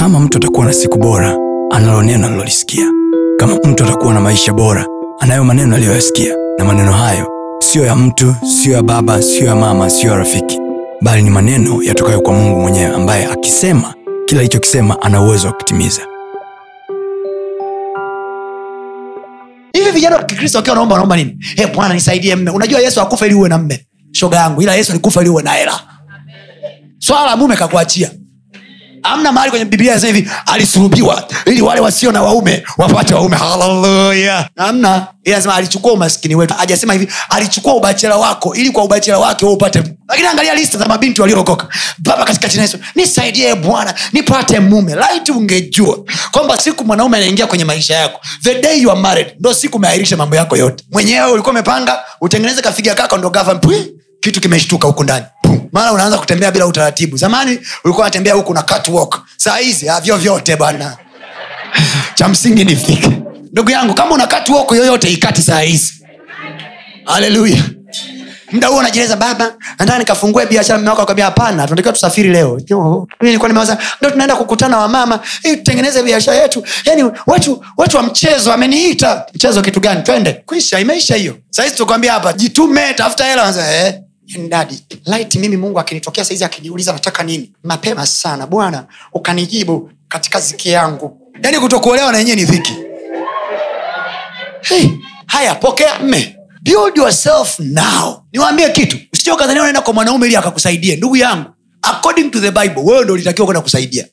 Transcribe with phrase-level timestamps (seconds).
[0.00, 1.36] kama mtu atakuwa na siku bora,
[1.70, 2.86] analo neno alilolisikia.
[3.38, 4.86] Kama mtu atakuwa na maisha bora,
[5.18, 7.28] anayo maneno aliyoyasikia, na maneno hayo
[7.62, 10.58] siyo ya mtu, siyo ya baba, siyo ya mama, siyo ya rafiki,
[11.02, 13.94] bali ni maneno yatokayo kwa Mungu mwenyewe, ambaye akisema
[14.26, 16.02] kila alichokisema ana uwezo wa kutimiza.
[19.72, 21.36] hivi vijana wa kikristo wakiwa naomba wanaomba nini?
[21.56, 22.50] Hey, bwana nisaidie mme.
[22.50, 23.86] Unajua yesu akufa ili uwe na mme.
[24.12, 25.80] Shoga yangu ila yesu alikufa ili uwe na hela.
[26.98, 28.10] Swala la mume kakuachia
[29.02, 33.36] amna mahali kwenye biblia nasema hivi alisulubiwa ili wale wasio na waume wapate waume.
[33.36, 34.48] Haleluya.
[34.56, 36.54] Amna ila nasema alichukua umaskini wetu.
[36.58, 39.82] Ajasema hivi alichukua ubachela wako ili kwa ubachela wake upate.
[40.08, 41.68] Lakini angalia lista za mabinti waliookoka.
[41.98, 44.94] Baba katika jina yesu nisaidie bwana nipate mume.
[44.94, 45.98] Laiti ungejua
[46.32, 50.16] kwamba siku mwanaume anaingia kwenye maisha yako the day you are married ndo siku umeahirisha
[50.16, 50.84] mambo yako yote.
[50.92, 55.26] Mwenyewe ulikuwa umepanga utengeneze kafiga kako ndo gava mpwi kitu kimeshtuka huku ndani.
[55.72, 57.16] Mara unaanza kutembea bila utaratibu.
[57.16, 59.20] Zamani ulikuwa unatembea huku na catwalk.
[59.36, 60.96] Saa hizi avyovyote bwana.
[62.14, 63.10] Cha msingi nifike
[63.52, 65.92] ndugu yangu kama una catwalk yoyote ikati saa hizi.
[67.04, 67.62] Haleluya
[68.52, 70.78] mda huo unajeleza baba nataka nikafungue biashara.
[70.78, 72.60] Mme wako hapana tunatakiwa tusafiri leo.
[73.20, 76.64] Nilikuwa nimewaza ndo tunaenda kukutana wamama ili tutengeneze biashara yetu.
[76.84, 80.02] Yani watu watu wa mchezo ameniita mchezo kitu gani?
[80.02, 80.32] Twende.
[80.46, 81.36] Kwisha imeisha hiyo.
[81.50, 83.54] Sahizi tukwambia hapa jitume tafuta hela.
[83.86, 83.94] Eh,
[84.38, 87.52] dadi light mimi mungu akinitokea saizi akijiuliza nataka nini?
[87.64, 88.46] Mapema sana.
[88.46, 91.20] Bwana ukanijibu katika ziki yangu.
[91.42, 92.72] Yani kutokuolewa na yenyewe ni dhiki.
[94.62, 94.88] Hey,
[95.26, 96.36] haya pokea mme.
[96.62, 98.22] Build yourself now.
[98.32, 98.96] Niwaambie kitu.
[99.12, 100.96] Usichokazania unaenda kwa mwanaume ili akakusaidie.
[100.96, 101.50] Ndugu yangu
[101.82, 104.06] according to the bible wewe ndo ulitakiwa kwenda kusaidia.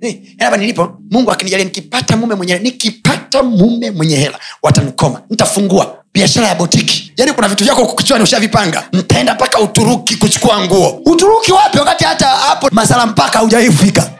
[0.00, 6.48] Yaani hapa nilipo mungu akinijalia nikipata mume mwenye nikipata mume mwenye hela watanikoma nitafungua biashara
[6.48, 7.12] ya botiki.
[7.16, 8.88] Yaani kuna vitu vyako kichwani ushavipanga.
[8.92, 11.02] Ntaenda mpaka uturuki kuchukua nguo.
[11.06, 11.78] Uturuki wapi?
[11.78, 14.10] Wakati hata hapo masala mpaka haujaifika.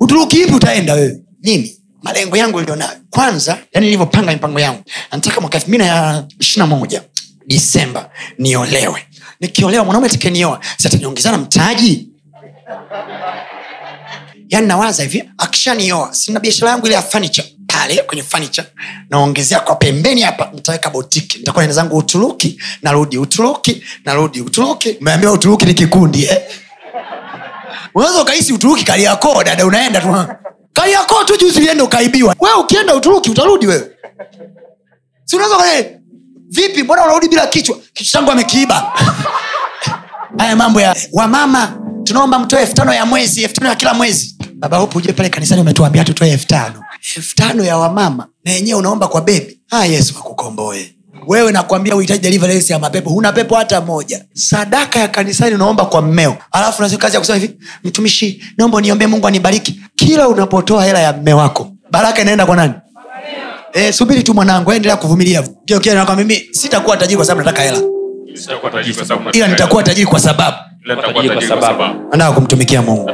[0.00, 1.20] Uturuki ipi utaenda wewe?
[1.42, 4.82] Mimi malengo yangu ilionayo kwanza yani nilivyopanga mipango yangu
[5.12, 7.02] nataka mwaka elfu mbili na ishirina moja
[7.46, 9.06] disemba niolewe.
[9.40, 12.08] Nikiolewa mwanaume takenioa sitaniongezana mtaji?
[14.48, 18.66] Yani nawaza hivi akishanioa sina biashara yangu ile ya furniture pale kwenye furniture
[19.10, 21.38] naongezea kwa pembeni hapa nitaweka botiki.
[21.38, 24.96] Nitakuwa naenda zangu uturuki narudi uturuki narudi uturuki.
[25.00, 26.42] Umeambiwa uturuki ni kikundi eh?
[27.94, 30.26] unaweza ukahisi uturuki kaliakoo dada unaenda tu
[30.72, 32.36] kaliakoo tu juzi ulienda ukaibiwa.
[32.40, 33.90] Wewe ukienda uturuki utarudi wewe.
[35.24, 35.84] Si unaweza
[36.48, 37.76] vipi mbona unarudi bila kichwa?
[37.92, 38.92] Kichwa changu amekiiba.
[40.38, 41.72] Haya mambo ya wamama
[42.04, 44.36] tunaomba mtoe elfu tano ya mwezi elfu tano ya kila mwezi.
[44.54, 46.82] Baba hope uje pale kanisani umetuambia tutoe elfu tano
[47.16, 50.94] elfu tano ya wamama na yenyewe unaomba kwa bebi ah, yesu akukomboe.
[51.26, 53.10] Wewe nakwambia uhitaji deliverance ya mapepo.
[53.10, 54.24] Huna pepo hata moja.
[54.32, 56.36] Sadaka ya kanisani unaomba kwa mmeo.
[56.52, 57.54] Alafu unasema kazi ya kusema hivi
[57.84, 59.80] mtumishi naomba niombee mungu anibariki.
[59.96, 62.72] Kila unapotoa hela ya mme wako baraka inaenda kwa nani?
[63.72, 65.42] E, subiri tu mwanangu endelea kuvumilia.
[66.16, 67.78] Mimi sitakuwa tajiri kwa sababu nataka hela.
[69.32, 70.56] Ila nitakuwa tajiri kwa sababu.
[72.10, 73.10] Nataka kumtumikia Mungu.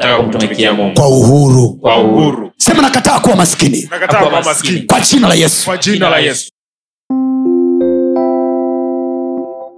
[0.95, 1.73] Kwa uhuru.
[1.75, 2.48] Kwa uhuru.
[2.59, 3.89] Sema nakataa kuwa maskini.
[3.91, 4.83] Nakataa kuwa maskini.
[4.83, 5.65] Kwa jina la yesu.
[5.65, 6.51] Kwa jina la Yesu.